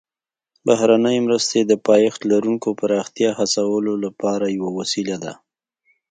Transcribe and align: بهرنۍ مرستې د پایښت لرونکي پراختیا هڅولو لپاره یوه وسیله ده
بهرنۍ 0.67 1.17
مرستې 1.27 1.59
د 1.65 1.71
پایښت 1.87 2.21
لرونکي 2.31 2.71
پراختیا 2.81 3.29
هڅولو 3.39 3.93
لپاره 4.05 4.45
یوه 4.57 4.69
وسیله 4.79 5.15
ده 5.23 5.33